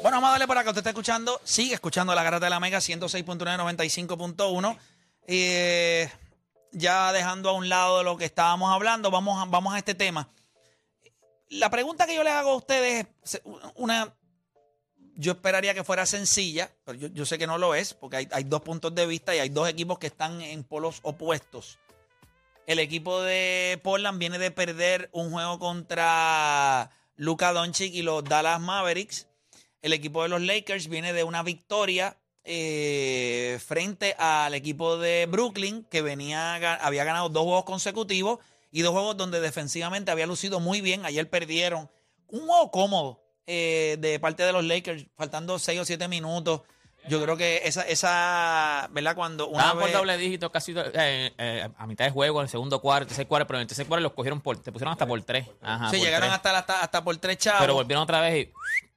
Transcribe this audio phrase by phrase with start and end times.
[0.00, 0.70] Bueno, vamos a darle por acá.
[0.70, 4.78] Usted está escuchando, sigue escuchando la garata de la Mega 106.995.1.
[5.26, 6.08] Eh,
[6.72, 10.28] ya dejando a un lado lo que estábamos hablando, vamos a, vamos a este tema.
[11.48, 13.42] La pregunta que yo les hago a ustedes es
[13.74, 14.14] una.
[15.14, 18.28] Yo esperaría que fuera sencilla, pero yo, yo sé que no lo es, porque hay,
[18.32, 21.78] hay dos puntos de vista y hay dos equipos que están en polos opuestos.
[22.66, 28.60] El equipo de Portland viene de perder un juego contra Luka Doncic y los Dallas
[28.60, 29.26] Mavericks.
[29.82, 35.84] El equipo de los Lakers viene de una victoria eh, frente al equipo de Brooklyn,
[35.90, 38.38] que venía, había ganado dos juegos consecutivos
[38.70, 41.04] y dos juegos donde defensivamente había lucido muy bien.
[41.04, 41.90] Ayer perdieron
[42.28, 46.62] un juego cómodo eh, de parte de los Lakers, faltando seis o siete minutos.
[47.08, 49.16] Yo creo que esa, esa ¿verdad?
[49.16, 52.48] Cuando una Estaban por doble dígito casi eh, eh, a mitad de juego, en el
[52.48, 55.04] segundo cuarto, tercer cuarto, pero en el tercer cuarto los cogieron por, te pusieron hasta
[55.04, 55.48] por tres.
[55.60, 56.36] Ajá, Sí, por llegaron tres.
[56.36, 57.60] hasta, hasta, hasta por tres chavos.
[57.62, 58.52] Pero volvieron otra vez y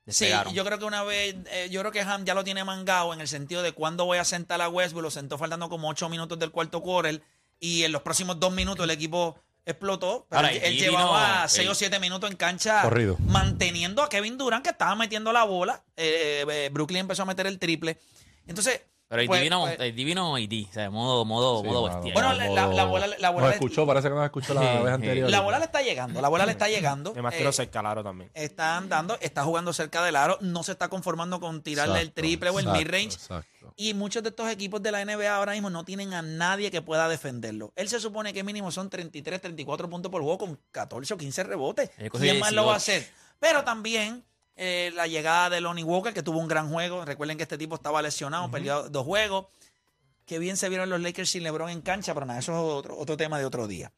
[0.08, 3.14] Sí, yo creo que una vez, eh, yo creo que Ham ya lo tiene mangado
[3.14, 6.09] en el sentido de cuándo voy a sentar a Westbrook, lo sentó faltando como ocho
[6.09, 7.23] minutos del cuarto quarter
[7.59, 10.28] y en los próximos dos minutos el equipo explotó.
[10.30, 13.17] Pero Ahora, él, llevaba vino seis el- o siete minutos en cancha Corrido.
[13.20, 15.84] manteniendo a Kevin Durant que estaba metiendo la bola.
[15.97, 18.00] Eh, eh, Brooklyn empezó a meter el triple.
[18.45, 21.81] Entonces, Pero el pues, divino, pues, el divino ID, o sea, modo, modo, Sí, modo
[21.84, 22.14] mano, bestia.
[22.14, 24.94] Bueno, la- la bola- la bola Nos escuchó, parece que nos escuchó la Sí, vez
[24.94, 25.30] anterior.
[25.30, 27.12] la bola le está llegando, la bola le está llegando.
[27.12, 28.31] Además que Eh, lo cerca al aro también.
[28.34, 32.22] están dando, está jugando cerca del aro, no se está conformando con tirarle el Exacto,
[32.22, 33.14] triple o el mid-range.
[33.16, 33.73] Exacto.
[33.78, 36.81] Y muchos de estos equipos de la NBA ahora mismo no tienen a nadie que
[36.81, 37.73] pueda defenderlo.
[37.75, 41.44] Él se supone que mínimo son 33, 34 puntos por juego con 14 o 15
[41.44, 41.92] rebotes.
[42.12, 43.03] ¿Quién más lo va a 18.
[43.03, 43.14] hacer?
[43.40, 44.23] Pero también
[44.56, 47.03] eh, la llegada de Lonnie Walker, que tuvo un gran juego.
[47.03, 49.47] Recuerden que este tipo estaba lesionado, perdió dos juegos.
[50.25, 52.97] Qué bien se vieron los Lakers sin LeBron en cancha, pero nada, eso es otro,
[52.97, 53.91] otro tema de otro día.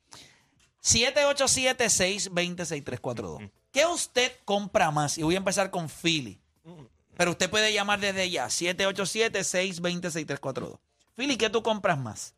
[0.84, 3.50] 787-620-6342.
[3.72, 5.18] ¿Qué usted compra más?
[5.18, 6.40] Y voy a empezar con Philly.
[7.16, 8.46] Pero usted puede llamar desde ya.
[8.48, 10.80] 787-620-6342.
[11.16, 12.36] Philly, ¿qué tú compras más?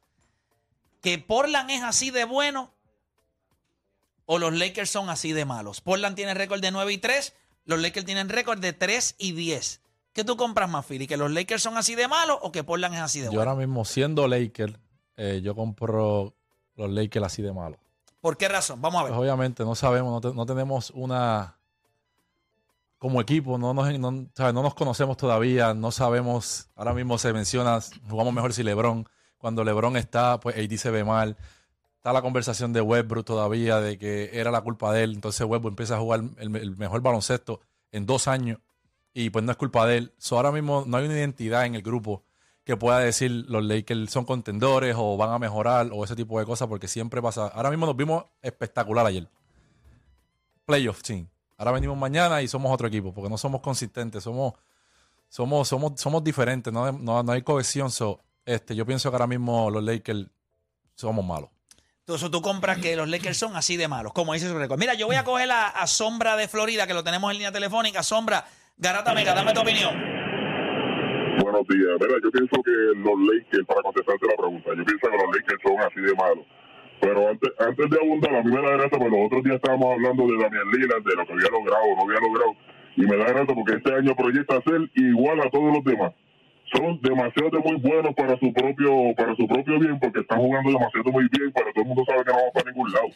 [1.02, 2.72] ¿Que Portland es así de bueno?
[4.26, 5.82] ¿O los Lakers son así de malos?
[5.82, 7.34] Portland tiene récord de 9 y 3.
[7.70, 9.82] Los Lakers tienen récord de 3 y 10.
[10.12, 11.06] ¿Qué tú compras más, Philly?
[11.06, 13.52] ¿Que los Lakers son así de malos o que Portland es así de Yo bueno?
[13.52, 14.80] ahora mismo, siendo Laker,
[15.18, 16.36] eh, yo compro
[16.76, 17.80] los Lakers así de malos.
[18.22, 18.82] ¿Por qué razón?
[18.82, 19.20] Vamos a Pues ver.
[19.22, 21.58] obviamente no sabemos, no, te- no tenemos una...
[22.98, 27.80] Como equipo, no nos, no, no nos conocemos todavía, no sabemos, ahora mismo se menciona,
[28.10, 29.08] jugamos mejor si Lebron,
[29.38, 31.38] cuando Lebron está, pues AD se ve mal,
[32.00, 35.74] está la conversación de Westbrook todavía, de que era la culpa de él, entonces Westbrook
[35.74, 37.60] empieza a jugar el, mejor baloncesto
[37.92, 38.60] en dos años,
[39.14, 40.14] y pues no es culpa de él.
[40.18, 42.24] So, ahora mismo no hay una identidad en el grupo
[42.64, 46.46] que pueda decir los Lakers son contendores o van a mejorar o ese tipo de
[46.46, 47.48] cosas, porque siempre pasa.
[47.48, 49.28] Ahora mismo nos vimos espectacular ayer.
[50.66, 51.28] Playoff team.
[51.58, 54.54] Ahora venimos mañana y somos otro equipo, porque no somos consistentes, somos,
[55.28, 57.92] somos, somos, somos diferentes, no, no, no hay cohesión.
[57.92, 60.28] So, este, yo pienso que ahora mismo los Lakers
[60.96, 61.50] somos malos.
[62.10, 64.80] Entonces tú compras que los Lakers son así de malos, como dice su récord.
[64.80, 68.02] Mira, yo voy a coger a, Sombra de Florida, que lo tenemos en línea telefónica.
[68.02, 68.46] Sombra,
[68.80, 69.94] Garata Mega, dame tu opinión.
[71.38, 71.94] Buenos días.
[72.02, 75.62] Mira, yo pienso que los Lakers, para contestarte la pregunta, yo pienso que los Lakers
[75.62, 76.46] son así de malos.
[77.00, 79.94] Pero antes, antes de abundar, a mí me da gracia, porque los otros días estábamos
[79.94, 82.54] hablando de Damian Lillard, de lo que había logrado o no había logrado.
[82.98, 86.10] Y me da gracia porque este año proyecta ser igual a todos los demás.
[86.72, 91.12] Son demasiado muy buenos para su propio para su propio bien, porque están jugando demasiado
[91.12, 93.08] muy bien, pero todo el mundo sabe que no van para ningún lado.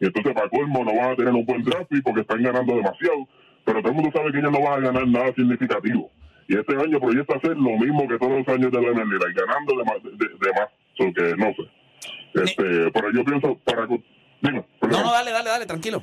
[0.00, 3.28] Y entonces, para colmo, no van a tener un buen draft porque están ganando demasiado,
[3.64, 6.10] pero todo el mundo sabe que ellos no van a ganar nada significativo.
[6.48, 9.34] Y este año proyecta ser lo mismo que todos los años de la Liga, y
[9.34, 10.02] ganando de más.
[10.02, 10.68] De, de más.
[10.96, 12.42] So que no sé.
[12.42, 13.86] Este, pero yo pienso, para.
[13.86, 16.02] Dime, No, no, dale, dale, dale, tranquilo.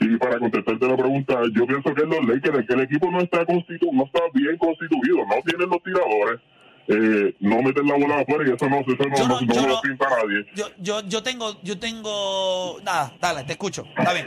[0.00, 3.44] Y para contestarte la pregunta, yo pienso que los Lakers, que el equipo no está
[3.44, 6.40] constitu no está bien constituido, no tienen los tiradores,
[6.88, 9.80] eh, no meten la bola afuera y eso no, eso no, no- no, no lo
[9.82, 10.46] pinta nadie.
[10.54, 12.78] Yo, yo, yo tengo, yo tengo.
[12.82, 13.84] Nada, dale, te escucho.
[13.96, 14.26] Está bien.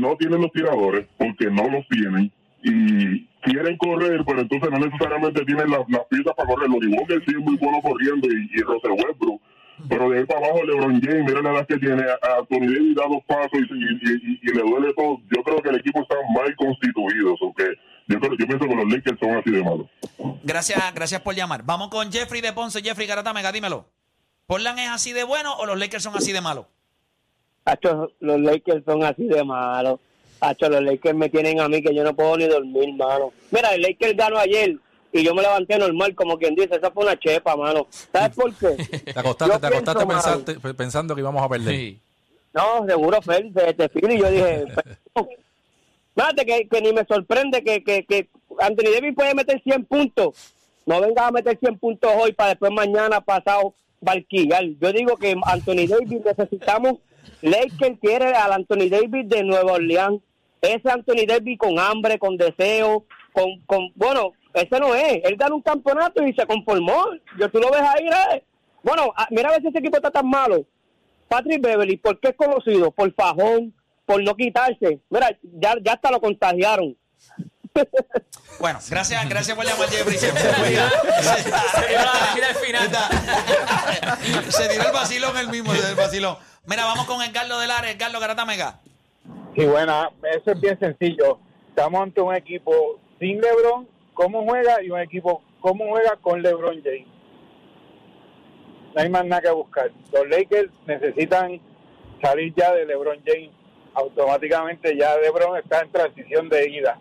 [0.00, 2.30] no tienen los tiradores porque no los tienen
[2.62, 6.68] y quieren correr, pero entonces no necesariamente tienen las, las piezas para correr.
[6.68, 9.40] Los Walker sí es muy bueno corriendo y, y Russell Westbrook,
[9.88, 12.94] pero de ahí para abajo LeBron James, mira la edad que tiene, a Anthony Davis
[12.96, 15.18] da dos pasos y, y- y- y le duele todo.
[15.34, 17.64] Yo creo que el equipo está mal constituido, o que
[18.08, 19.86] yo, creo, yo pienso que los Lakers son así de malos.
[20.42, 21.62] Gracias, gracias por llamar.
[21.64, 22.82] Vamos con Jeffrey de Ponce.
[22.82, 23.86] Jeffrey Garata Mega, dímelo.
[24.46, 26.66] ¿Portland es así de bueno o los Lakers son así de malos?
[27.64, 30.00] Hacho, los Lakers son así de malos.
[30.40, 33.32] Hacho, los Lakers me tienen a mí que yo no puedo ni dormir, mano.
[33.50, 34.76] Mira, el Lakers ganó ayer
[35.12, 37.86] y yo me levanté normal, como quien dice, esa fue una chepa, mano.
[38.12, 38.76] ¿Sabes por qué?
[39.12, 41.74] Te acostaste, Yo te acostaste pienso, pensarte- pensando que íbamos a perder.
[41.74, 41.98] Sí.
[42.52, 44.64] No, seguro, Fer, te, te y yo dije,
[46.14, 48.28] fíjate que, que ni me sorprende que, que, que
[48.58, 50.54] Anthony Davis puede meter 100 puntos.
[50.86, 54.64] No venga a meter 100 puntos hoy para después mañana pasado barquillar.
[54.80, 56.94] Yo digo que Anthony Davis necesitamos,
[57.42, 60.20] Lakers quiere al Anthony Davis de Nueva Orleans.
[60.60, 65.20] Ese Anthony Davis con hambre, con deseo, con, con bueno, ese no es.
[65.24, 67.06] Él ganó un campeonato y se conformó.
[67.38, 68.44] Yo tú lo ves ahí, ¿eh?
[68.82, 70.64] Bueno, a- mira a ver si ese equipo está tan malo.
[71.28, 72.90] Patrick Beverly, ¿por qué es conocido?
[72.90, 73.72] Por fajón,
[74.06, 75.00] por no quitarse.
[75.10, 76.96] Mira, ya, ya hasta lo contagiaron.
[78.58, 80.18] Bueno, gracias, gracias por llamar, Jeffrey.
[80.18, 80.32] Se,
[84.50, 86.36] se- tiró el vacilón el mismo, el vacilón.
[86.66, 88.80] Mira, vamos con Edgardo del Área, Edgardo Garata Mega.
[89.56, 91.38] Sí, bueno, eso es bien sencillo.
[91.68, 93.88] Estamos ante un equipo sin LeBron,
[94.20, 97.06] cómo juega, y un equipo cómo juega con LeBron James.
[98.94, 99.90] No hay más nada que buscar.
[100.12, 101.58] Los Lakers necesitan
[102.22, 103.50] salir ya de LeBron James.
[103.94, 106.98] Automáticamente ya LeBron está en transición de ida.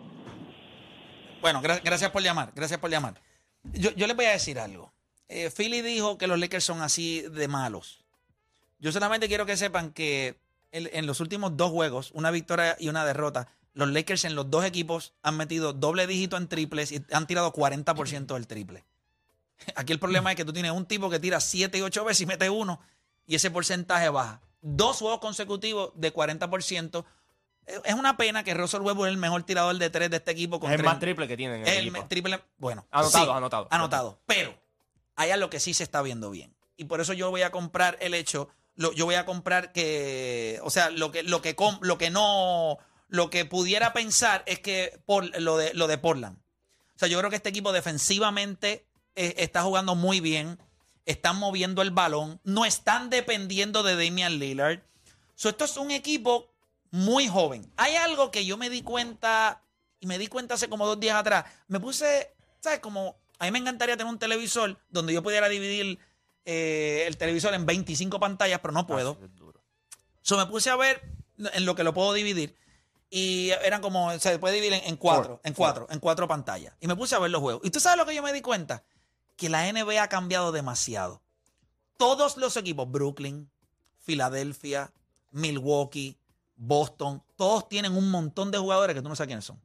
[1.42, 3.16] Bueno, gra- gracias por llamar, gracias por llamar.
[3.74, 4.92] Yo, les voy a decir algo.
[5.28, 8.04] Eh, Philly dijo que los Lakers son así de malos.
[8.80, 10.36] Yo solamente quiero que sepan que
[10.72, 13.48] en los últimos dos juegos, una victoria y una derrota,
[13.80, 17.52] los Lakers en los dos equipos han metido doble dígito en triples y han tirado
[17.54, 18.86] 40% del triple.
[19.76, 22.22] Aquí el problema es que tú tienes un tipo que tira 7 y 8 veces
[22.22, 22.80] y mete uno
[23.26, 24.42] y ese porcentaje baja.
[24.62, 27.06] Dos juegos consecutivos de 40%.
[27.68, 30.32] Eh, Es una pena que Russell Westbrook es el mejor tirador de tres de este
[30.32, 30.60] equipo.
[30.60, 32.06] Con Es el más triple que tienen en el, el equipo.
[32.08, 32.86] triple, bueno.
[32.92, 33.68] Anotado, sí, anotado.
[33.72, 34.20] Anotado.
[34.26, 34.54] Pero
[35.16, 36.56] hay algo que sí se está viendo bien.
[36.78, 40.60] Y por eso yo voy a comprar el hecho, lo- yo voy a comprar que,
[40.64, 42.78] o sea, lo que, lo que, com- lo que no,
[43.10, 46.38] lo que pudiera pensar es que por lo de, lo de Portland.
[46.96, 48.86] O sea, yo creo que este equipo defensivamente
[49.16, 50.60] eh, está jugando muy bien.
[51.06, 52.40] Están moviendo el balón.
[52.44, 54.82] No están dependiendo de Damian Lillard.
[55.36, 56.54] So, esto es un equipo
[56.92, 57.72] muy joven.
[57.78, 59.64] Hay algo que yo me di cuenta,
[60.00, 61.46] y me di cuenta hace como dos días atrás.
[61.68, 62.80] Me puse, ¿sabes?
[62.80, 65.98] Como a mí me encantaría tener un televisor donde yo pudiera dividir
[66.46, 69.18] eh, el televisor en 25 pantallas, pero no puedo.
[69.20, 69.64] Ah, es duro.
[70.22, 71.02] So, me puse a ver
[71.38, 72.56] en lo que lo puedo dividir.
[73.10, 76.76] Y eran como, se puede dividir en, en cuatro, Four, en cuatro, en cuatro pantallas.
[76.80, 77.62] Y me puse a ver los juegos.
[77.66, 78.84] ¿Y tú sabes lo que yo me di cuenta?
[79.36, 81.22] Que la NBA ha cambiado demasiado.
[81.98, 83.50] Todos los equipos, Brooklyn,
[84.00, 84.92] Filadelfia,
[85.32, 86.18] Milwaukee,
[86.56, 89.60] Boston, todos tienen un montón de jugadores que tú no sabes quiénes son.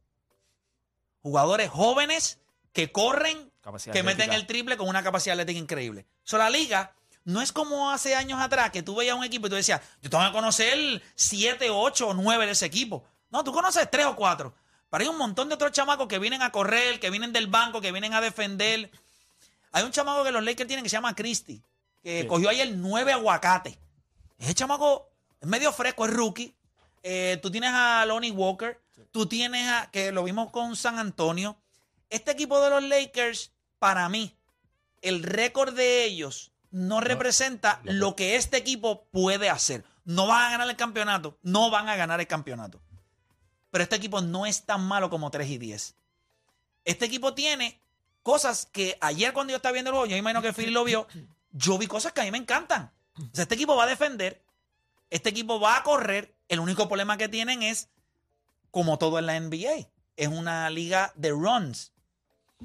[1.23, 2.38] Jugadores jóvenes
[2.73, 6.06] que corren, Capacidad que meten el triple con una capacidad atlética increíble.
[6.23, 6.94] So, la liga
[7.25, 10.11] no es como hace años atrás que tú veías un equipo y tú decías, yo
[10.11, 13.05] tengo que conocer 7, 8 o 9 de ese equipo.
[13.34, 14.54] No, tú conoces 3 o 4.
[14.88, 17.81] Pero hay un montón de otros chamacos que vienen a correr, que vienen del banco,
[17.81, 18.92] que vienen a defender.
[19.72, 21.60] Hay un chamaco que los Lakers tienen que se llama Christie,
[22.00, 22.26] que Sí.
[22.28, 23.76] cogió ayer 9 aguacates.
[24.38, 25.10] Ese chamaco
[25.40, 26.54] es medio fresco, es rookie.
[27.02, 31.56] Eh, tú tienes a Lonnie Walker, tú tienes a, que lo vimos con San Antonio.
[32.10, 34.32] Este equipo de los Lakers, para mí,
[35.02, 39.82] el récord de ellos no representa lo que este equipo puede hacer.
[40.04, 42.80] No van a ganar el campeonato, no van a ganar el campeonato.
[43.75, 45.97] Pero este equipo no es tan malo como 3 y 10.
[46.85, 47.81] Este equipo tiene
[48.23, 51.09] cosas que ayer cuando yo estaba viendo el juego, yo imagino que Phil lo vio,
[51.50, 52.93] yo vi cosas que a mí me encantan.
[53.19, 54.40] O sea, este equipo va a defender,
[55.11, 56.37] este equipo va a correr.
[56.47, 57.88] El único problema que tienen es,
[58.71, 59.88] como todo en la NBA,
[60.19, 61.90] es una liga de runs.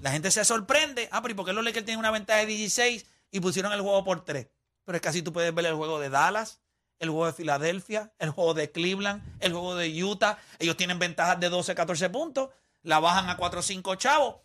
[0.04, 1.10] La gente se sorprende.
[1.12, 3.82] Ah, pero ¿y por qué los Lakers tienen una ventaja de 16 y pusieron el
[3.82, 4.48] juego por 3?
[4.86, 6.60] Pero es que tú puedes ver el juego de Dallas,
[7.00, 10.38] el juego de Filadelfia, el juego de Cleveland, el juego de Utah.
[10.60, 12.50] Ellos tienen ventajas de 12, 14 puntos.
[12.82, 14.36] La bajan a 4 o 5 chavos.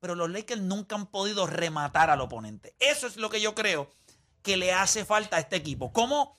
[0.00, 2.74] Pero los Lakers nunca han podido rematar al oponente.
[2.78, 3.90] Eso es lo que yo creo
[4.42, 5.92] que le hace falta a este equipo.
[5.92, 6.38] ¿Cómo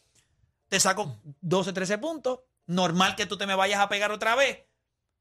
[0.68, 2.40] te saco 12, 13 puntos?
[2.66, 4.66] Normal que tú te me vayas a pegar otra vez.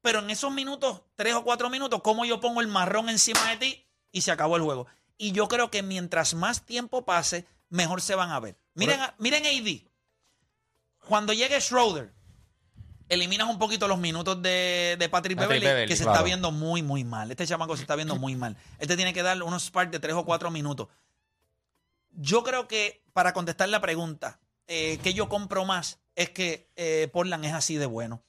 [0.01, 3.57] Pero en esos minutos, 3 o 4 minutos, ¿cómo yo pongo el marrón encima de
[3.57, 3.87] ti?
[4.11, 4.87] Y se acabó el juego.
[5.17, 8.57] Y yo creo que mientras más tiempo pase, mejor se van a ver.
[8.73, 9.90] Miren, miren AD.
[11.11, 12.13] Cuando llegue Schroeder,
[13.09, 16.15] eliminas un poquito los minutos de, de Patrick, Patrick Beverly, Beverly, que se claro.
[16.15, 17.29] está viendo muy, muy mal.
[17.29, 18.55] Este chamaco se está viendo muy mal.
[18.79, 20.87] Él te tiene que dar unos sparks de 3 o 4 minutos.
[22.11, 27.09] Yo creo que, para contestar la pregunta, eh, que yo compro más es que eh,
[27.11, 28.23] Portland es así de bueno.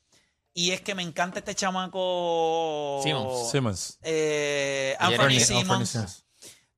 [0.53, 2.99] Y es que me encanta este chamaco.
[3.05, 3.49] Simmons.
[3.53, 3.99] Simmons.
[4.03, 5.39] eh, Anthony.
[5.39, 6.25] Simmons.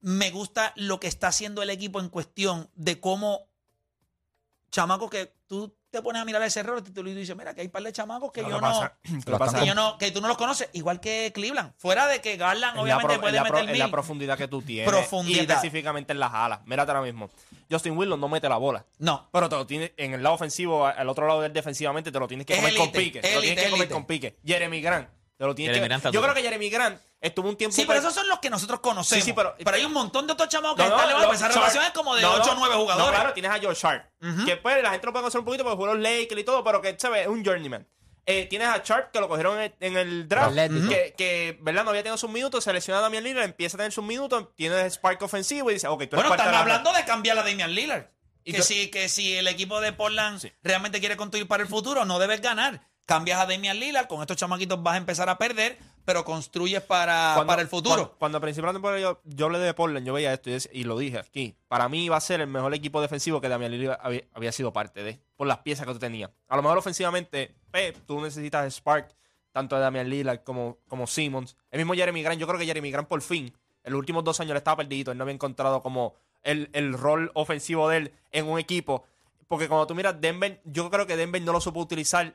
[0.02, 3.49] Me gusta lo que está haciendo el equipo en cuestión de cómo,
[4.70, 7.66] chamaco, que tú te pones a mirar ese error y tú dices, mira, que hay
[7.68, 8.60] un par de chamacos que yo no...
[8.60, 8.94] pasa-
[9.60, 11.72] que yo no, que tú no los conoces, igual que Cleveland.
[11.78, 13.90] Fuera de que Garland obviamente pro- puede pro- meter es la mil.
[13.92, 14.88] profundidad que tú tienes.
[14.88, 15.38] Profundidad.
[15.38, 16.60] Y específicamente en las alas.
[16.66, 17.30] Mírate ahora mismo.
[17.70, 18.84] Justin Wilson no mete la bola.
[18.98, 19.28] No.
[19.32, 22.28] Pero te lo tienes en el lado ofensivo, al otro lado del defensivamente, te lo
[22.28, 23.20] tienes que comer con pique.
[23.20, 24.36] Te lo tienes que comer con pique.
[24.44, 25.08] Jeremy Grant.
[25.36, 27.74] Te lo tienes que- Yo creo que Jeremy Grant estuvo un tiempo.
[27.74, 29.24] Sí, pero per- esos son los que nosotros conocemos.
[29.24, 31.48] Sí, sí, pero- hay un montón de otros chamacos que No, no, están no, Esa
[31.48, 33.14] Sharp- relación es como de no, 8 o no, 9 No, jugadores.
[33.18, 34.06] claro, tienes a George Sharp.
[34.46, 36.62] Que pues la gente lo puede conocer un poquito porque jugó los Lakers y todo,
[36.62, 37.86] pero que se ve, es un journeyman.
[38.26, 41.84] Eh, tienes a Sharp que lo cogieron en, en el draft, que, que ¿verdad?
[41.84, 44.88] no había tenido sus minutos, selecciona a Damian Lillard, empieza a tener sus minutos, tiene
[44.88, 47.74] spark ofensivo y dice, ok, tú eres Bueno, están de hablando de cambiar a Damian
[47.74, 48.06] Lillard.
[48.44, 50.52] Y Que si, que si el equipo de Portland Sí.
[50.62, 52.86] realmente quiere construir para el futuro, no debes ganar.
[53.06, 57.32] Cambias a Damian Lillard, con estos chamaquitos vas a empezar a perder, pero construyes para,
[57.34, 57.96] Cuando- para el futuro.
[57.96, 60.50] Cuando, cuando al principio de la temporada yo, yo hablé de Portland, yo veía esto
[60.73, 61.54] y, lo dije aquí.
[61.68, 64.73] Para mí iba a ser el mejor equipo defensivo que Damian Lillard había, había sido
[64.73, 66.30] parte de, por las piezas que tú tenías.
[66.49, 69.14] A lo mejor ofensivamente, pe, tú necesitas Spark,
[69.52, 71.56] tanto de Damian Lillard como, como Simmons.
[71.70, 74.40] El mismo Jeremy Grant, yo creo que Jeremy Grant por fin, en los últimos dos
[74.40, 78.12] años le estaba perdido, él no había encontrado como el, el rol ofensivo de él
[78.32, 79.04] en un equipo.
[79.46, 82.34] Porque cuando tú miras Denver, yo creo que Denver no lo supo utilizar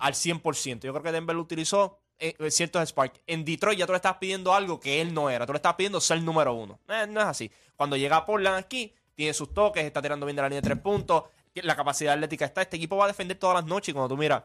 [0.00, 0.80] al 100%.
[0.80, 3.22] Yo creo que Denver lo utilizó en, en ciertos Spark.
[3.26, 5.46] En Detroit ya tú le estabas pidiendo algo que él no era.
[5.46, 6.80] Tú le estabas pidiendo ser número uno.
[6.88, 7.50] Eh, no es así.
[7.76, 10.66] Cuando llega a Portland aquí, tiene sus toques, está tirando bien de la línea de
[10.66, 12.62] tres puntos, la capacidad atlética está.
[12.62, 14.42] Este equipo va a defender todas las noches y cuando tú miras,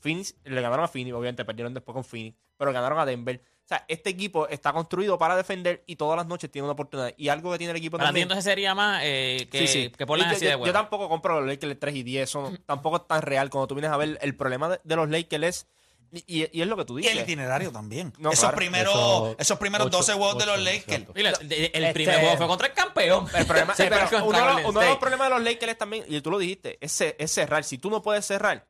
[0.00, 3.40] Phoenix, le ganaron a Phoenix, obviamente perdieron después con Phoenix, pero ganaron a Denver.
[3.64, 7.12] O sea, este equipo está construido para defender y todas las noches tiene una oportunidad.
[7.16, 8.22] Y algo que tiene el equipo Para también...
[8.24, 9.90] entonces sería más eh, que, Sí, sí.
[9.90, 10.72] que Portland Y yo, así de yo- bueno.
[10.72, 12.22] yo tampoco compro los Lakers 3 y 10.
[12.28, 13.50] Eso tampoco es tan real.
[13.50, 15.66] Cuando tú vienes a ver el problema de, de los Lakers es.
[16.12, 17.16] Y, y- y es lo que tú y dices.
[17.16, 18.12] el itinerario también.
[18.18, 18.56] No, esos, claro.
[18.56, 21.04] primeros, Eso- esos primeros ocho- 12 juegos de los Lakers.
[21.16, 23.26] el, el Este- primer juego fue contra el campeón.
[23.34, 26.20] El problema, Sí, pero pero uno, uno de los problemas de los Lakers también, y
[26.20, 27.64] tú lo dijiste, es, es cerrar.
[27.64, 28.64] Si tú no puedes cerrar,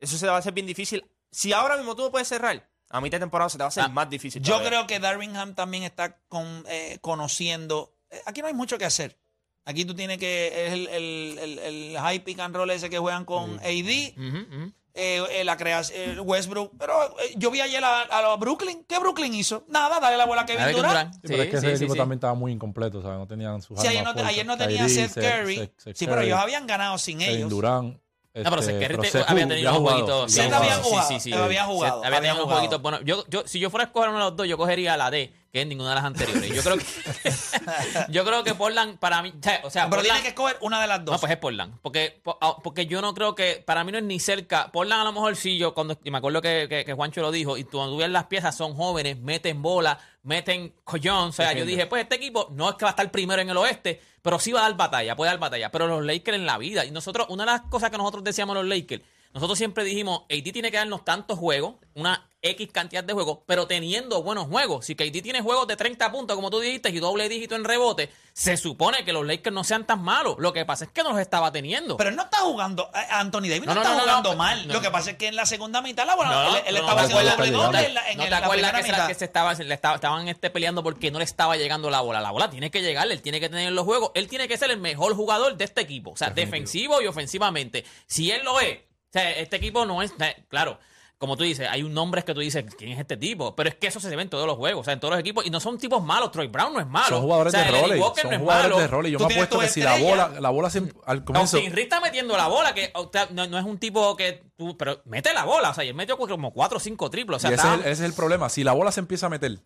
[0.00, 1.04] eso se va a hacer bien difícil.
[1.30, 3.68] Si ahora mismo tú no puedes cerrar, a mitad de temporada se te va a
[3.68, 4.40] hacer Ah, más difícil.
[4.42, 4.68] Yo todavía.
[4.70, 7.96] creo que Darvingham también está con, eh, conociendo.
[8.10, 9.18] eh, Aquí no hay mucho que hacer.
[9.64, 10.66] Aquí tú tienes que.
[10.66, 13.64] Es el, el, el, el high pick and roll ese que juegan con AD.
[13.68, 16.72] Eh, eh, la creación, Westbrook.
[16.78, 18.84] Pero eh, yo vi ayer a, a los Brooklyn.
[18.88, 19.64] ¿Qué Brooklyn hizo?
[19.68, 20.86] Nada, dale la bola a Kevin Durant.
[20.88, 21.14] Durant.
[21.14, 21.98] Sí, pero es que Sí, ese sí, equipo sí.
[21.98, 23.18] también estaba muy incompleto, ¿sabes?
[23.18, 25.56] No tenían sus Sí, ayer no, ayer no tenía Kyrie, Seth Curry.
[25.58, 27.50] Seth- Seth sí, pero ellos habían ganado sin Kevin ellos.
[27.50, 27.98] Durant.
[28.36, 30.28] No, pero este, Seth Curry pero había tenido un jueguito.
[30.28, 31.08] sí, había jugado.
[31.08, 31.32] Sí, sí, sí.
[31.32, 33.00] había jugado, había había tenido un jueguito bueno.
[33.02, 35.32] Yo, yo, si yo fuera a escoger uno de los dos, yo cogería la D,
[35.52, 36.50] que es ninguna de las anteriores.
[36.54, 36.84] Yo creo que,
[38.10, 40.86] yo creo que Portland, para mí, o sea, Pero Portland- tiene que escoger una de
[40.86, 41.14] las dos.
[41.14, 41.78] No, pues es Portland.
[41.82, 43.62] Porque, po- ah, porque yo no creo que.
[43.64, 44.70] Para mí no es ni cerca.
[44.72, 45.98] Portland, a lo mejor sí, yo cuando.
[46.04, 47.56] Y me acuerdo que, que, que Juancho lo dijo.
[47.56, 51.28] Y tú, cuando tú ves las piezas, son jóvenes, meten bola, meten collón.
[51.28, 53.48] O sea, yo dije, pues este equipo no es que va a estar primero en
[53.50, 55.70] el oeste, pero sí va a dar batalla, puede dar batalla.
[55.70, 56.84] Pero los Lakers en la vida.
[56.84, 59.02] Y nosotros, una de las cosas que nosotros decíamos los Lakers.
[59.34, 63.66] Nosotros siempre dijimos, AD tiene que darnos tantos juegos, una X cantidad de juegos, pero
[63.66, 64.86] teniendo buenos juegos.
[64.86, 68.10] Si KD tiene juegos de 30 puntos, como tú dijiste, y doble dígito en rebote,
[68.32, 70.36] se supone que los Lakers no sean tan malos.
[70.38, 71.96] Lo que pasa es que no los estaba teniendo.
[71.96, 72.90] Pero él no está jugando.
[72.94, 74.66] eh, Anthony Davis no, No, no, está no, no, jugando no, mal.
[74.68, 74.74] no.
[74.74, 76.80] Lo que pasa es que en la segunda mitad, la bola, No, él, él no,
[76.80, 78.72] estaba no, haciendo no, doble no, doble no, en la, en ¿No el- te acuerdas
[78.72, 79.06] que, se, mitad.
[79.08, 82.20] que se estaba, le estaba- estaban este, peleando porque no le estaba llegando la bola?
[82.20, 84.70] La bola tiene que llegarle, él tiene que tener los juegos, él tiene que ser
[84.70, 87.84] el mejor jugador de este equipo, o sea, defensivo y ofensivamente.
[88.06, 90.12] Si él lo es, o sea, este equipo no es,
[90.48, 90.78] claro,
[91.18, 93.56] como tú dices, hay un nombre que tú dices, ¿quién es este tipo?
[93.56, 95.20] Pero es que eso se ve en todos los juegos, o sea, en todos los
[95.20, 97.08] equipos, y no son tipos malos, Troy Brown no es malo.
[97.08, 97.98] Son jugadores o sea, de roles.
[98.00, 98.78] Son no es jugadores malo.
[98.78, 99.12] de roles.
[99.12, 101.56] Yo me apuesto que si la bola, la bola siempre- al comienzo.
[101.56, 104.44] Austin Reed está metiendo la bola, que o sea, no, no es un tipo que
[104.56, 107.36] tú, pero mete la bola, o sea, y él metió como 4 o 5 triples,
[107.36, 108.48] o sea, y ese es, el, ese es el problema.
[108.50, 109.58] Si la bola se empieza a meter,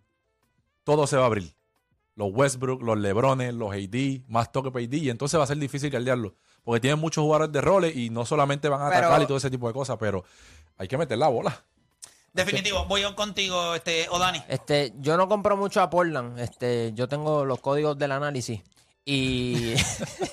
[0.85, 1.53] todo se va a abrir.
[2.17, 5.57] Los Westbrook, los Lebrones, los AD, más toque para AD, y entonces va a ser
[5.59, 6.35] difícil caldearlo.
[6.63, 9.39] Porque tienen muchos jugadores de roles y no solamente van a Pero- atacar y todo
[9.39, 10.25] ese tipo de cosas, pero
[10.81, 11.63] hay que meter la bola.
[12.33, 12.87] Definitivo.
[12.87, 14.43] Voy contigo, este, Odani.
[14.49, 16.39] Este, yo no compro mucho a Portland.
[16.39, 18.63] Este, yo tengo los códigos del análisis.
[19.05, 19.75] Y.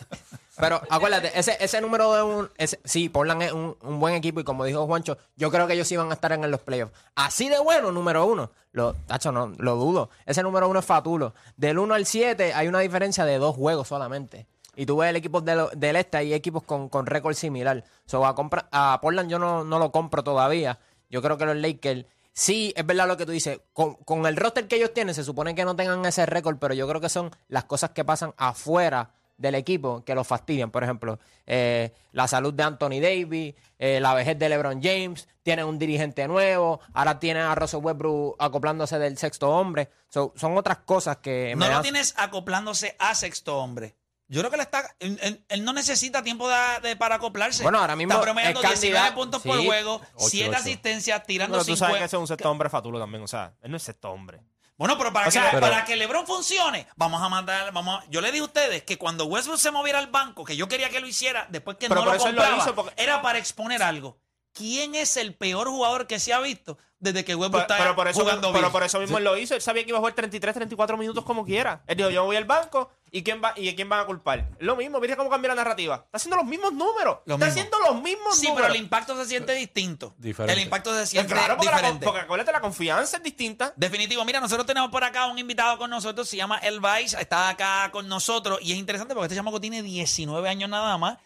[0.57, 2.49] Pero acuérdate, ese, ese número de un.
[2.57, 4.39] Ese, sí, Portland es un, un buen equipo.
[4.39, 6.93] Y como dijo Juancho, yo creo que ellos iban a estar en los playoffs.
[7.13, 8.49] Así de bueno, número uno.
[8.71, 10.09] Lo, tacho, no, lo dudo.
[10.25, 11.33] Ese número uno es fatulo.
[11.57, 14.47] Del 1 al 7 hay una diferencia de dos juegos solamente.
[14.77, 17.84] Y tú ves el equipo de lo- del este, hay equipos con, con récord similar.
[18.05, 20.79] So, a, compra, a Portland yo no, no lo compro todavía.
[21.10, 23.60] Yo creo que los Lakers, sí, es verdad lo que tú dices.
[23.74, 26.74] Con, con el roster que ellos tienen, se supone que no tengan ese récord, pero
[26.75, 30.72] yo creo que son las cosas que pasan afuera del equipo que los fastidian.
[30.72, 35.65] Por ejemplo, eh, la salud de Anthony Davis, eh, la vejez de LeBron James, tienen
[35.65, 39.89] un dirigente nuevo, ahora tienen a Russell Westbrook acoplándose del sexto hombre.
[40.10, 43.96] So, son otras cosas que No me lo tienes acoplándose a sexto hombre.
[44.29, 44.84] Yo creo que le está.
[45.00, 47.63] Él, él- él no necesita tiempo de, de- para acoplarse.
[47.63, 49.65] Bueno, ahora mismo Está promediando es candidato- 19 puntos por sí.
[49.65, 50.57] juego, Ocho, 7 ocho.
[50.60, 52.05] asistencias, tirando Pero tú sabes que 50.
[52.05, 53.24] ese es un sexto hombre fatulo también.
[53.24, 54.41] O sea, él no es sexto hombre.
[54.77, 57.72] Bueno, pero para, O sea, que, pero- para que LeBron funcione, vamos a mandar.
[57.72, 60.55] Vamos a- yo le dije a ustedes que cuando Westbrook se moviera al banco, que
[60.55, 62.63] yo quería que lo hiciera, después que Pero no por lo eso él lo compraba,
[62.63, 64.19] hizo, porque- era para exponer algo.
[64.57, 67.95] ¿Quién es el peor jugador que se ha visto desde que Westbrook Pero, está pero
[67.95, 69.53] por eso, jugando pero por eso mismo él lo hizo.
[69.53, 71.83] Él sabía que iba a jugar 33, 34 minutos como quiera.
[71.85, 74.49] Él dijo, yo voy al banco y quién va y a quién van a culpar.
[74.59, 76.01] Lo mismo, mira cómo cambia la narrativa.
[76.05, 77.19] Está haciendo los mismos números.
[77.25, 77.61] Lo está mismo.
[77.61, 78.75] haciendo los mismos Sí, pero números.
[78.75, 80.15] el impacto se siente distinto.
[80.17, 80.53] Diferente.
[80.59, 82.05] El impacto se siente claro, porque, la, diferente.
[82.05, 83.73] porque acuérdate, la confianza es distinta.
[83.75, 84.25] Definitivo.
[84.25, 87.91] Mira, nosotros tenemos por acá un invitado con nosotros, se llama El Vice, está acá
[87.91, 91.17] con nosotros y es interesante porque este chamaco tiene 19 años nada más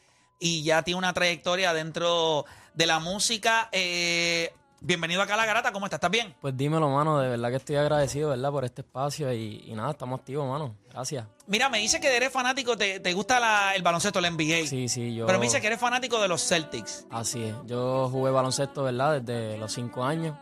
[0.42, 3.70] y ya tiene una trayectoria dentro de la música.
[3.72, 6.00] Eh, bienvenido acá a La Garata, ¿cómo estás?
[6.00, 6.34] ¿Estás bien?
[6.42, 8.50] Pues dímelo, mano, de verdad que estoy agradecido, ¿verdad?
[8.52, 10.76] Por este espacio y, y nada, estamos activos, mano.
[10.92, 11.28] Gracias.
[11.46, 14.66] Mira, me dice que eres fanático, te, te gusta la- el baloncesto, el NBA.
[14.68, 15.28] Sí, sí, yo...
[15.28, 17.06] Pero me dice que eres fanático de los Celtics.
[17.12, 17.56] Así es.
[17.68, 19.22] Yo jugué baloncesto, ¿verdad?
[19.22, 20.36] Desde los cinco años.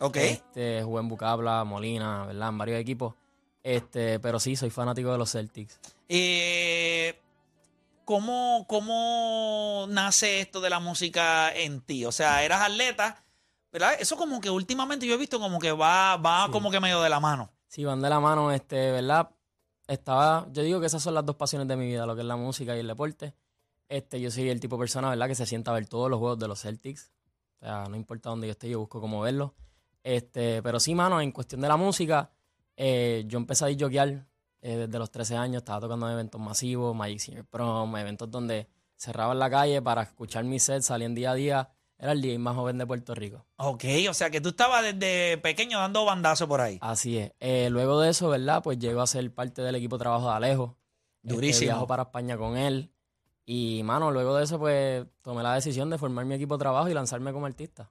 [0.00, 0.16] Ok.
[0.16, 2.48] Este, jugué en Bucabla, Molina, ¿verdad?
[2.48, 3.14] En varios equipos.
[3.62, 5.78] Este, pero sí, soy fanático de los Celtics.
[6.08, 7.18] Eh,
[8.04, 12.04] ¿cómo, ¿Cómo nace esto de la música en ti?
[12.04, 13.22] O sea, eras atleta,
[13.72, 13.94] ¿verdad?
[13.98, 16.52] Eso como que últimamente yo he visto como que va, va Sí.
[16.52, 17.50] como que medio de la mano.
[17.68, 19.30] Sí, van de la mano, este, ¿verdad?
[19.86, 22.26] Estaba, yo digo que esas son las dos pasiones de mi vida, lo que es
[22.26, 23.34] la música y el deporte.
[23.88, 25.26] Este, yo soy el tipo de persona, ¿verdad?
[25.28, 27.12] Que se sienta a ver todos los juegos de los Celtics.
[27.60, 29.50] O sea, no importa dónde yo esté, yo busco cómo verlos.
[30.02, 32.30] Este, pero sí, mano, en cuestión de la música,
[32.76, 34.24] eh, yo empecé a joquear
[34.64, 38.66] eh, desde los 13 años, estaba tocando en eventos masivos, Magic Senior Prom, eventos donde
[38.96, 41.68] cerraba en la calle para escuchar mi set, salían día a día.
[41.98, 43.44] Era el DJ más joven de Puerto Rico.
[43.56, 46.78] Ok, o sea que tú estabas desde pequeño dando bandazo por ahí.
[46.80, 47.32] Así es.
[47.40, 48.62] Eh, luego de eso, ¿verdad?
[48.62, 50.78] Pues llego a ser parte del equipo de trabajo de Alejo.
[51.22, 51.66] Este, Durísimo.
[51.72, 52.90] viajo para España con él.
[53.44, 56.88] Y, mano, luego de eso, pues tomé la decisión de formar mi equipo de trabajo
[56.88, 57.90] y lanzarme como artista.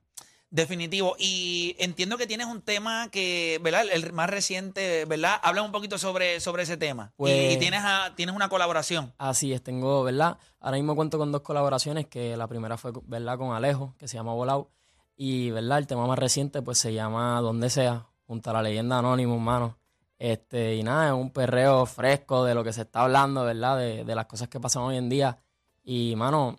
[0.53, 1.15] Definitivo.
[1.17, 3.85] Y entiendo que tienes un tema que, ¿verdad?
[3.91, 5.39] El más reciente, ¿verdad?
[5.41, 7.09] Habla un poquito sobre, sobre ese tema.
[7.13, 9.11] Y- Pues- y, tienes, a- tienes una colaboración.
[9.17, 10.37] Así es, tengo, ¿verdad?
[10.59, 13.39] Ahora mismo cuento con dos colaboraciones, que la primera fue, ¿verdad?
[13.39, 14.69] Con Alejo, que se llama Volau.
[15.15, 15.79] Y, ¿verdad?
[15.79, 19.79] El tema más reciente, pues se llama Donde sea, junto a la leyenda Anónimo, mano.
[20.19, 23.79] Este, y nada, es un perreo fresco de lo que se está hablando, ¿verdad?
[23.79, 25.39] De, de las cosas que pasan hoy en día.
[25.83, 26.57] Y, mano,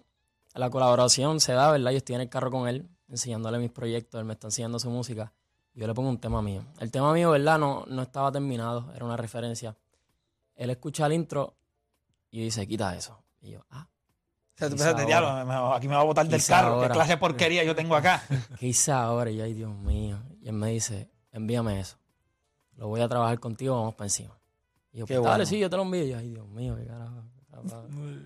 [0.52, 1.92] la colaboración se da, ¿verdad?
[1.92, 4.90] Yo estoy en el carro con él, enseñándole mis proyectos, él me está enseñando su
[4.90, 5.32] música.
[5.74, 6.64] Yo le pongo un tema mío.
[6.78, 7.58] El tema mío, ¿verdad?
[7.58, 9.76] No, no estaba terminado, era una referencia.
[10.54, 11.54] Él escucha el intro
[12.30, 13.18] y dice, quita eso.
[13.40, 13.88] Y yo, ah,
[14.54, 15.04] O sea, tú pensaste.
[15.04, 15.28] "Diablo,
[15.74, 16.76] aquí me va a botar del carro.
[16.78, 16.94] ¿Qué ahora.
[16.94, 18.22] clase de porquería yo tengo acá?
[18.60, 19.30] ¿qué hice ahora?
[19.30, 20.22] Y yo, ay, Dios mío.
[20.40, 21.96] Y él me dice, envíame eso.
[22.76, 24.38] Lo voy a trabajar contigo, vamos para encima.
[24.92, 25.46] Y yo, Qué pues, dale, bueno.
[25.46, 26.04] sí, yo te lo envío.
[26.04, 27.24] Y yo, ay, Dios mío, qué carajo.
[27.60, 27.84] Acaba-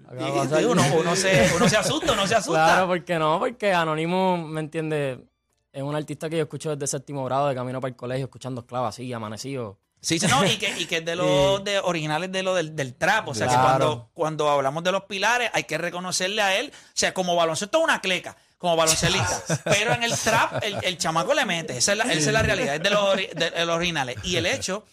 [0.09, 0.63] acaba de Y- pasar".
[0.63, 2.65] y uno, uno se, uno se asusta, uno se asusta.
[2.65, 5.25] Claro, porque no, porque Anónimo, ¿me entiende?
[5.73, 8.63] Es un artista que yo escucho desde séptimo grado, de camino para el colegio, escuchando
[8.63, 9.79] esclavas así, amanecido.
[10.01, 12.75] Sí, sí, no, y que, y que es de los de originales de lo del,
[12.77, 13.29] del trap.
[13.29, 16.73] O sea, que cuando, cuando hablamos de los pilares, hay que reconocerle a él.
[16.75, 19.43] O sea, como baloncesto es una cleca, como baloncelista.
[19.65, 21.77] pero en el trap, el, el chamaco le mete.
[21.77, 24.17] Esa es la, esa es la realidad, es de los, de- de los originales.
[24.23, 24.85] Y el hecho,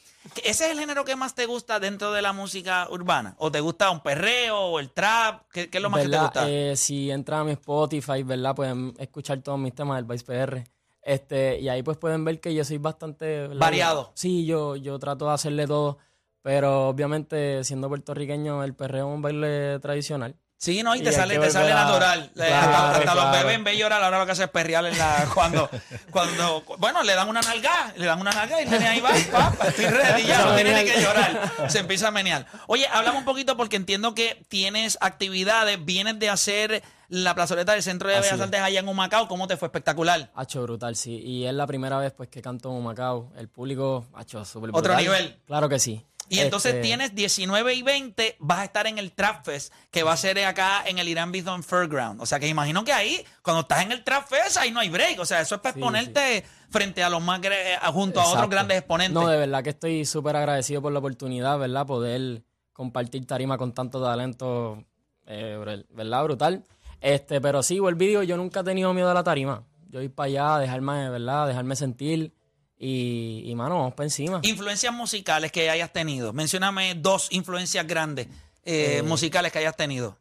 [0.43, 3.35] ese es el género que más te gusta dentro de la música urbana.
[3.37, 5.43] ¿O te gusta un perreo o el trap?
[5.51, 6.49] ¿Qué, qué es lo más que te gusta?
[6.49, 8.55] Eh, si entran a mi Spotify, ¿verdad?
[8.55, 10.63] Pueden escuchar todos mis temas del Vice PR.
[11.01, 13.25] Este, y ahí pues pueden ver que yo soy bastante...
[13.41, 13.57] ¿verdad?
[13.57, 14.11] Variado.
[14.15, 15.99] Sí, yo, yo trato de hacerle todo.
[16.41, 20.35] Pero obviamente, siendo puertorriqueño, el perreo es un baile tradicional.
[20.57, 22.31] Sí, no, y te sale, te sale natural.
[22.35, 24.49] Eh, Claro, hasta hasta los bebés en vez de llorar, ahora lo que hace es
[24.49, 25.69] perrear en la, cuando,
[26.11, 29.63] cuando, bueno, le dan una nalga, le dan una nalga y nene ahí va, pap,
[29.67, 31.51] estoy ready, ya no tiene ni que llorar.
[31.67, 32.47] Se empieza a menear.
[32.67, 37.83] Oye, hablamos un poquito porque entiendo que tienes actividades, vienes de hacer la plazoleta del
[37.83, 38.45] Centro de Así Bellas es.
[38.45, 39.67] Artes allá en Humacao, ¿cómo te fue?
[39.67, 40.31] Espectacular.
[40.35, 41.19] Hacho, brutal, sí.
[41.19, 43.31] Y es la primera vez pues que canto en Macao.
[43.37, 45.03] El público, hacho, súper Otro brutal.
[45.03, 45.37] nivel.
[45.45, 46.03] Claro que sí.
[46.27, 50.03] Y entonces Este, tienes 19 y 20, vas a estar en el Trap Fest, que
[50.03, 52.21] va a ser acá en el Irán Bithorn Fairground.
[52.21, 54.89] O sea que imagino que ahí, cuando estás en el Trap Fest, ahí no hay
[54.89, 55.19] break.
[55.19, 58.49] O sea, eso es para Sí, exponerte frente a los más, eh, junto a otros
[58.49, 59.13] grandes exponentes.
[59.13, 61.85] No, de verdad que estoy súper agradecido por la oportunidad, ¿verdad?
[61.85, 64.83] Poder compartir tarima con tanto talento,
[65.27, 66.23] eh, ¿verdad?
[66.23, 66.65] Brutal.
[67.01, 69.63] Este, pero sí, el vídeo, yo nunca he tenido miedo a la tarima.
[69.89, 71.47] Yo ir para allá, dejarme, ¿verdad?
[71.47, 72.33] Dejarme sentir
[72.77, 74.39] y, y mano, vamos para encima.
[74.43, 76.33] Influencias musicales que hayas tenido.
[76.33, 78.27] Mencióname dos influencias grandes
[78.63, 80.17] eh, Eh, musicales que hayas tenido.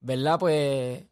[0.00, 0.38] ¿Verdad?
[0.38, 1.02] Pues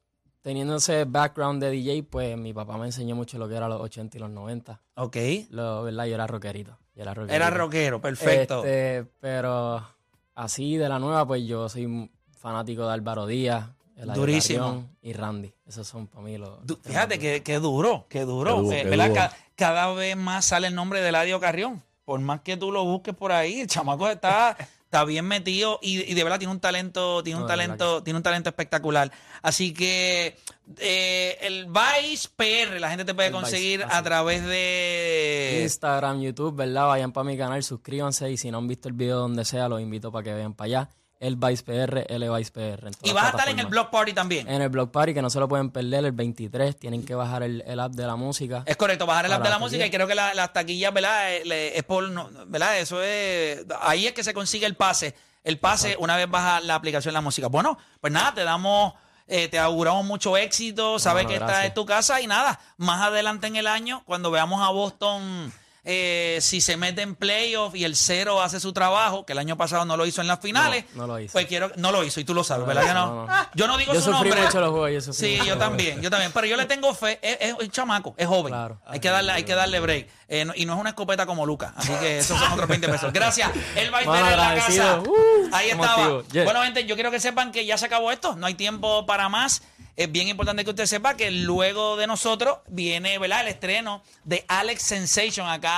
[0.42, 3.81] teniendo ese background de DJ, pues mi papá me enseñó mucho lo que era los
[3.81, 4.81] 80 y los 90.
[4.97, 5.16] Ok.
[5.51, 6.07] Lo, ¿Verdad?
[6.07, 6.77] Yo era rockerito.
[6.95, 7.37] Yo era rockerito.
[7.37, 8.64] Era rockero, perfecto.
[8.64, 9.87] Este, pero
[10.35, 14.64] así de la nueva, pues yo soy fanático de Álvaro Díaz, Eladio Durísimo.
[14.64, 15.55] Carrión y Randy.
[15.66, 16.64] Esos son para mí los.
[16.66, 18.57] Du- Fíjate que, que duro, que duro.
[18.57, 19.09] Qué duro, Eh, qué ¿verdad?
[19.09, 19.20] duro.
[19.20, 21.83] Ca- Cada, vez más sale el nombre de Eladio Carrión.
[22.05, 26.00] Por más que tú lo busques por ahí, el chamaco está, está bien metido y,
[26.11, 28.48] y de verdad tiene un talento, tiene un No, de verdad talento, tiene un talento
[28.48, 29.12] espectacular.
[29.40, 30.37] Así que
[30.78, 33.92] eh, el Vice PR, la gente te puede El Vice, conseguir así.
[33.96, 36.87] a través de Instagram, YouTube, ¿verdad?
[36.88, 39.81] Vayan para mi canal, suscríbanse y si no han visto el video donde sea, los
[39.81, 40.88] invito para que vean para allá.
[41.22, 42.90] El Vice PR, el Vice PR.
[43.04, 43.66] y vas a estar en el.
[43.66, 44.48] Block Party también.
[44.48, 46.76] En el Blog Party, que no se lo pueden perder, el 23.
[46.76, 48.64] Tienen que bajar el, el app de la música.
[48.66, 51.32] Es correcto, bajar el app de la música y creo que la- las taquillas, ¿verdad?
[51.32, 52.76] Eh, Es por, no- ¿verdad?
[52.78, 55.14] Eso es, ahí es que se consigue el pase.
[55.44, 57.46] El pase una vez baja la aplicación de la música.
[57.46, 58.94] Bueno, pues nada, te damos,
[59.28, 61.66] eh, te auguramos mucho éxito, sabes que esta gracias.
[61.68, 65.52] es tu casa y nada, más adelante en el año, cuando veamos a Boston,
[65.85, 69.57] eh, si se mete en playoff y el cero hace su trabajo, que el año
[69.57, 71.33] pasado no lo hizo en las finales, No, no lo hizo.
[71.33, 73.27] pues quiero, no lo hizo y tú lo sabes, ¿verdad hizo, no?
[73.27, 73.33] no.
[73.55, 74.47] Yo no digo Yo su sufrí nombre.
[74.47, 76.31] mucho los juegos, yo sufrí Sí, mucho yo también, yo también.
[76.33, 77.18] Pero yo le tengo fe.
[77.21, 78.53] Es, es un chamaco, es joven.
[78.53, 78.81] Claro.
[78.87, 80.09] Hay que darle, hay que darle break.
[80.29, 81.73] Eh, y no es una escopeta como Lucas.
[81.77, 83.12] Así que esos son otros 20 pesos.
[83.12, 83.51] Gracias.
[83.77, 85.01] El va a Mano, en la casa.
[85.01, 86.23] Uh, Ahí estaba.
[86.33, 86.45] Yeah.
[86.45, 88.37] Bueno, gente, yo quiero que sepan que ya se acabó esto.
[88.37, 89.62] No hay tiempo para más.
[89.95, 93.42] Es bien importante que usted sepa que luego de nosotros viene, ¿verdad?
[93.42, 95.71] El estreno de Alex Sensation acá.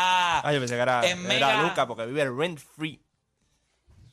[0.44, 3.00] Ah, yo pensé que era, en era Mega- Luca porque vive rent free.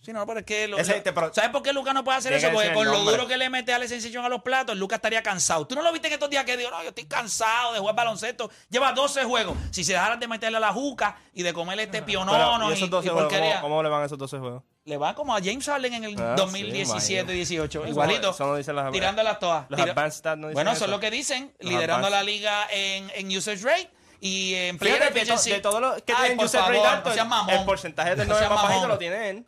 [0.04, 2.04] Sí, no, pero es que lo- Ese- lo- te- pero- ¿Sabes por qué Lucas no
[2.04, 2.48] puede hacer eso?
[2.48, 4.98] que Porque con lo duro que le mete a la sensación a los platos, Lucas
[4.98, 5.68] estaría cansado.
[5.68, 7.94] ¿Tú no lo viste en estos días que dijo, no, yo estoy cansado de jugar
[7.94, 8.50] baloncesto?
[8.72, 9.56] Lleva 12 juegos.
[9.70, 12.74] Si se dejaran de meterle a la juca y de comer este pionono ¿y y,
[12.74, 14.64] esos y 12 juegos, porquería, ¿cómo, cómo le van esos 12 juegos?
[14.86, 17.82] le va como a James Harden en el Ah, sí, 2017-18.
[17.84, 18.32] Eso- Igualito.
[18.32, 19.68] eso no dicen las- tirándolas todas.
[19.70, 20.78] Los Tira- advanced stats no dicen bueno, eso.
[20.78, 21.54] eso es lo que dicen.
[21.60, 22.18] Los liderando advanced.
[22.18, 23.92] la liga en, en usage rate
[24.22, 27.26] y en player Fíjate, de, to- de todos los que tienen user favor, rate alto,
[27.26, 29.46] no el porcentaje del No 9 seas más bajito lo tiene él.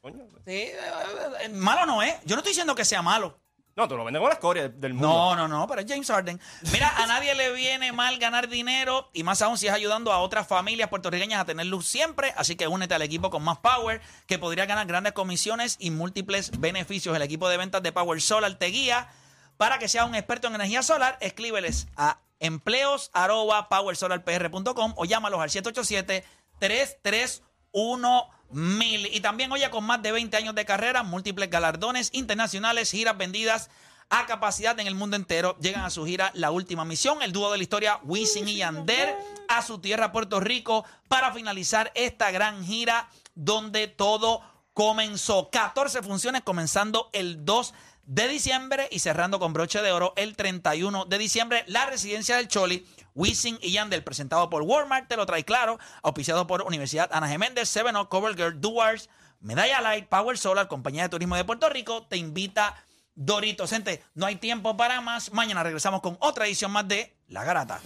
[0.00, 0.24] Coño.
[0.46, 0.76] Sí, eh,
[1.42, 2.14] eh, malo no es.
[2.24, 3.38] Yo no estoy diciendo que sea malo.
[3.76, 5.08] No, tú lo vendes con la escoria del mundo.
[5.08, 6.40] No, no, no, pero es James Harden.
[6.72, 10.18] Mira, a nadie le viene mal ganar dinero y más aún si es ayudando a
[10.18, 12.32] otras familias puertorriqueñas a tener luz siempre.
[12.36, 16.58] Así que únete al equipo con más power que podría ganar grandes comisiones y múltiples
[16.58, 17.14] beneficios.
[17.14, 19.08] El equipo de ventas de Power Solar te guía
[19.58, 21.16] para que seas un experto en energía solar.
[21.20, 29.06] Escríbeles a empleos arroba powersolarpr.com o llámalos al 787-331 mil.
[29.14, 33.70] Y también, oye, con más de 20 años de carrera, múltiples galardones internacionales, giras vendidas
[34.10, 35.56] a capacidad en el mundo entero.
[35.60, 39.16] Llegan a su gira La Última Misión, el dúo de la historia Wisin y Yander,
[39.48, 45.50] a su tierra Puerto Rico para finalizar esta gran gira donde todo comenzó.
[45.50, 51.04] 14 funciones comenzando el 2 de diciembre y cerrando con broche de oro el 31
[51.04, 51.64] de diciembre.
[51.66, 56.46] La residencia del Choli, Wisin y Yandel, presentado por Walmart, te lo trae claro, auspiciado
[56.46, 61.10] por Universidad Ana Geméndez, Seven Up, Cover Girl, Duars, Medalla Light, Power Solar, Compañía de
[61.10, 62.82] Turismo de Puerto Rico, te invita
[63.14, 63.70] Doritos.
[63.70, 65.32] Gente, no hay tiempo para más.
[65.32, 67.80] Mañana regresamos con otra edición más de La Garata.